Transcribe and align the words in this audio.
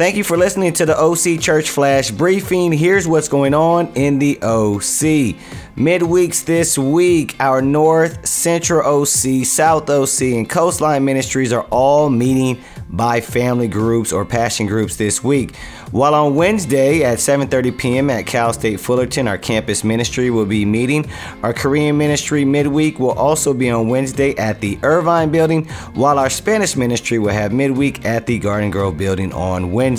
Thank 0.00 0.16
you 0.16 0.24
for 0.24 0.38
listening 0.38 0.72
to 0.72 0.86
the 0.86 0.98
OC 0.98 1.42
Church 1.42 1.68
Flash 1.68 2.10
Briefing. 2.10 2.72
Here's 2.72 3.06
what's 3.06 3.28
going 3.28 3.52
on 3.52 3.92
in 3.94 4.18
the 4.18 4.38
OC. 4.40 5.36
Midweeks 5.76 6.42
this 6.42 6.78
week, 6.78 7.36
our 7.38 7.60
North, 7.60 8.26
Central 8.26 9.02
OC, 9.02 9.44
South 9.44 9.90
OC, 9.90 10.22
and 10.22 10.48
Coastline 10.48 11.04
Ministries 11.04 11.52
are 11.52 11.66
all 11.70 12.08
meeting 12.08 12.62
by 12.88 13.20
family 13.20 13.68
groups 13.68 14.12
or 14.12 14.24
passion 14.24 14.66
groups 14.66 14.96
this 14.96 15.22
week. 15.22 15.54
While 15.90 16.14
on 16.14 16.34
Wednesday 16.34 17.02
at 17.02 17.18
7:30 17.18 17.76
p.m. 17.76 18.10
at 18.10 18.26
Cal 18.26 18.52
State 18.52 18.80
Fullerton, 18.80 19.28
our 19.28 19.38
campus 19.38 19.84
ministry 19.84 20.30
will 20.30 20.46
be 20.46 20.64
meeting. 20.64 21.10
Our 21.42 21.52
Korean 21.52 21.98
ministry 21.98 22.44
midweek 22.44 22.98
will 22.98 23.12
also 23.12 23.52
be 23.54 23.70
on 23.70 23.88
Wednesday 23.88 24.36
at 24.36 24.60
the 24.60 24.78
Irvine 24.82 25.30
building, 25.30 25.66
while 25.94 26.18
our 26.18 26.30
Spanish 26.30 26.76
ministry 26.76 27.18
will 27.18 27.32
have 27.32 27.52
midweek 27.52 28.04
at 28.04 28.26
the 28.26 28.38
Garden 28.38 28.70
Grove 28.70 28.96
building 28.96 29.32
on 29.32 29.72
Wednesday. 29.72 29.89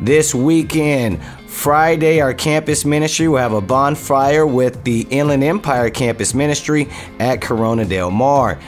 This 0.00 0.34
weekend, 0.34 1.22
Friday, 1.46 2.20
our 2.20 2.34
campus 2.34 2.84
ministry 2.84 3.28
will 3.28 3.38
have 3.38 3.52
a 3.52 3.60
bonfire 3.60 4.46
with 4.46 4.82
the 4.84 5.02
Inland 5.10 5.44
Empire 5.44 5.88
Campus 5.88 6.34
Ministry 6.34 6.88
at 7.20 7.40
Corona 7.40 7.84
Del 7.84 8.10
Mar. 8.10 8.58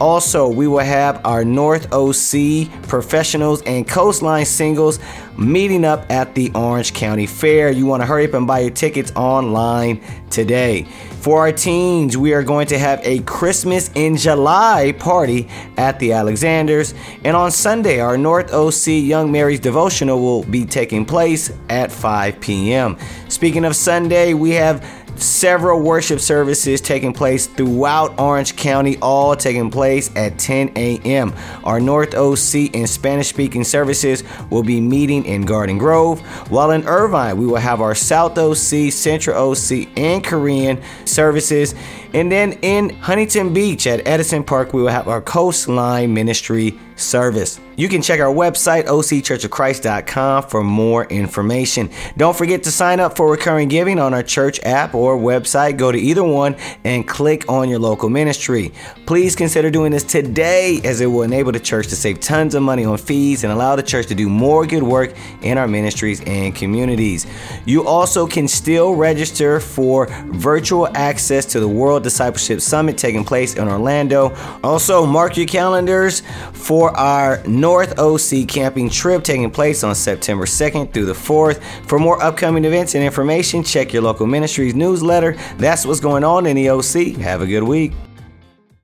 Also, 0.00 0.48
we 0.48 0.66
will 0.66 0.78
have 0.78 1.20
our 1.26 1.44
North 1.44 1.92
OC 1.92 2.70
professionals 2.88 3.60
and 3.62 3.86
coastline 3.86 4.46
singles 4.46 4.98
meeting 5.36 5.84
up 5.84 6.10
at 6.10 6.34
the 6.34 6.50
Orange 6.54 6.94
County 6.94 7.26
Fair. 7.26 7.70
You 7.70 7.84
want 7.84 8.02
to 8.02 8.06
hurry 8.06 8.26
up 8.26 8.34
and 8.34 8.46
buy 8.46 8.60
your 8.60 8.70
tickets 8.70 9.12
online 9.14 10.02
today. 10.30 10.86
For 11.20 11.40
our 11.40 11.52
teens, 11.52 12.16
we 12.16 12.32
are 12.32 12.42
going 12.42 12.66
to 12.68 12.78
have 12.78 13.00
a 13.02 13.18
Christmas 13.20 13.90
in 13.94 14.16
July 14.16 14.94
party 14.98 15.48
at 15.76 15.98
the 15.98 16.12
Alexanders. 16.12 16.94
And 17.24 17.36
on 17.36 17.50
Sunday, 17.50 18.00
our 18.00 18.16
North 18.16 18.54
OC 18.54 18.86
Young 18.86 19.30
Marrieds 19.30 19.60
devotional 19.60 20.18
will 20.18 20.44
be 20.44 20.64
taking 20.64 21.04
place 21.04 21.52
at 21.68 21.92
5 21.92 22.40
p.m. 22.40 22.96
Speaking 23.28 23.66
of 23.66 23.76
Sunday, 23.76 24.32
we 24.32 24.52
have 24.52 24.82
several 25.20 25.80
worship 25.80 26.20
services 26.20 26.80
taking 26.80 27.12
place 27.12 27.46
throughout 27.46 28.18
Orange 28.18 28.56
County, 28.56 28.96
all 28.98 29.36
taking 29.36 29.70
place 29.70 30.10
at 30.16 30.38
10 30.38 30.72
a.m. 30.76 31.34
Our 31.64 31.80
North 31.80 32.14
OC 32.14 32.74
and 32.74 32.88
Spanish 32.88 33.28
speaking 33.28 33.64
services 33.64 34.24
will 34.50 34.62
be 34.62 34.80
meeting 34.80 35.24
in 35.24 35.42
Garden 35.42 35.78
Grove, 35.78 36.20
while 36.50 36.70
in 36.70 36.86
Irvine, 36.86 37.36
we 37.36 37.46
will 37.46 37.56
have 37.56 37.80
our 37.80 37.94
South 37.94 38.36
OC, 38.38 38.92
Central 38.92 39.50
OC, 39.52 39.88
and 39.96 40.24
Korean 40.24 40.80
services. 41.04 41.74
And 42.12 42.30
then 42.30 42.54
in 42.62 42.90
Huntington 42.90 43.54
Beach 43.54 43.86
at 43.86 44.06
Edison 44.06 44.42
Park, 44.42 44.72
we 44.72 44.82
will 44.82 44.88
have 44.88 45.06
our 45.06 45.20
Coastline 45.20 46.12
Ministry 46.12 46.78
service. 46.96 47.60
You 47.76 47.88
can 47.88 48.02
check 48.02 48.20
our 48.20 48.32
website, 48.32 48.84
occhurchofchrist.com, 48.86 50.42
for 50.44 50.62
more 50.62 51.04
information. 51.06 51.88
Don't 52.16 52.36
forget 52.36 52.62
to 52.64 52.70
sign 52.70 53.00
up 53.00 53.16
for 53.16 53.30
recurring 53.30 53.68
giving 53.68 53.98
on 53.98 54.12
our 54.12 54.22
church 54.22 54.60
app 54.64 54.94
or 54.94 55.09
website. 55.16 55.76
Go 55.76 55.92
to 55.92 55.98
either 55.98 56.24
one 56.24 56.56
and 56.84 57.06
click 57.06 57.48
on 57.48 57.68
your 57.68 57.78
local 57.78 58.08
ministry. 58.08 58.72
Please 59.06 59.36
consider 59.36 59.70
doing 59.70 59.92
this 59.92 60.04
today 60.04 60.80
as 60.84 61.00
it 61.00 61.06
will 61.06 61.22
enable 61.22 61.52
the 61.52 61.60
church 61.60 61.88
to 61.88 61.96
save 61.96 62.20
tons 62.20 62.54
of 62.54 62.62
money 62.62 62.84
on 62.84 62.98
fees 62.98 63.44
and 63.44 63.52
allow 63.52 63.76
the 63.76 63.82
church 63.82 64.06
to 64.06 64.14
do 64.14 64.28
more 64.28 64.66
good 64.66 64.82
work 64.82 65.14
in 65.42 65.58
our 65.58 65.68
ministries 65.68 66.20
and 66.26 66.54
communities. 66.54 67.26
You 67.66 67.86
also 67.86 68.26
can 68.26 68.48
still 68.48 68.94
register 68.94 69.60
for 69.60 70.06
virtual 70.32 70.88
access 70.96 71.44
to 71.46 71.60
the 71.60 71.68
World 71.68 72.02
Discipleship 72.02 72.60
Summit 72.60 72.98
taking 72.98 73.24
place 73.24 73.54
in 73.54 73.68
Orlando. 73.68 74.34
Also, 74.62 75.06
mark 75.06 75.36
your 75.36 75.46
calendars 75.46 76.22
for 76.52 76.96
our 76.96 77.42
North 77.46 77.98
OC 77.98 78.48
camping 78.48 78.88
trip 78.90 79.22
taking 79.22 79.50
place 79.50 79.82
on 79.84 79.94
September 79.94 80.44
2nd 80.44 80.92
through 80.92 81.06
the 81.06 81.12
4th. 81.12 81.62
For 81.86 81.98
more 81.98 82.22
upcoming 82.22 82.64
events 82.64 82.94
and 82.94 83.04
information, 83.04 83.62
check 83.62 83.92
your 83.92 84.02
local 84.02 84.26
ministries 84.26 84.74
newsletter. 85.00 85.36
That's 85.56 85.86
what's 85.86 86.00
going 86.00 86.24
on 86.24 86.46
in 86.46 86.56
the 86.56 86.70
OC. 86.70 87.16
Have 87.20 87.42
a 87.42 87.46
good 87.46 87.62
week. 87.62 87.92